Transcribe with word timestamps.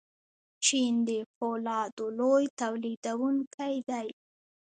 چین 0.65 0.93
د 1.07 1.11
فولادو 1.35 2.05
لوی 2.19 2.45
تولیدونکی 2.61 3.75
دی. 3.89 4.07